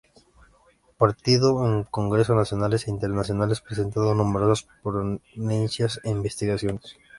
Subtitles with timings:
[0.97, 6.97] Participó en Congresos Nacionales e Internacionales presentando numerosas ponencias e investigaciones.